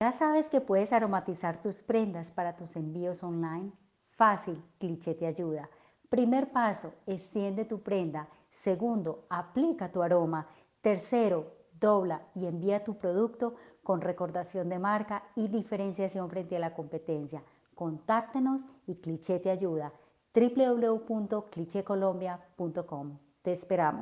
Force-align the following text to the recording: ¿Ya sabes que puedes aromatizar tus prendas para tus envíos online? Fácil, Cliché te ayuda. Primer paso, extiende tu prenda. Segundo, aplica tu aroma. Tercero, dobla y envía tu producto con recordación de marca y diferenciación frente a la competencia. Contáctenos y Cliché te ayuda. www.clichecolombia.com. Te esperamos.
¿Ya 0.00 0.12
sabes 0.12 0.46
que 0.46 0.60
puedes 0.60 0.92
aromatizar 0.92 1.60
tus 1.60 1.82
prendas 1.82 2.30
para 2.30 2.54
tus 2.54 2.76
envíos 2.76 3.24
online? 3.24 3.72
Fácil, 4.10 4.62
Cliché 4.78 5.14
te 5.14 5.26
ayuda. 5.26 5.68
Primer 6.08 6.52
paso, 6.52 6.92
extiende 7.04 7.64
tu 7.64 7.82
prenda. 7.82 8.28
Segundo, 8.52 9.26
aplica 9.28 9.90
tu 9.90 10.00
aroma. 10.00 10.46
Tercero, 10.82 11.52
dobla 11.80 12.22
y 12.36 12.46
envía 12.46 12.84
tu 12.84 12.96
producto 12.96 13.56
con 13.82 14.00
recordación 14.00 14.68
de 14.68 14.78
marca 14.78 15.24
y 15.34 15.48
diferenciación 15.48 16.30
frente 16.30 16.56
a 16.56 16.60
la 16.60 16.74
competencia. 16.74 17.42
Contáctenos 17.74 18.68
y 18.86 19.00
Cliché 19.00 19.40
te 19.40 19.50
ayuda. 19.50 19.92
www.clichecolombia.com. 20.32 23.18
Te 23.42 23.50
esperamos. 23.50 23.96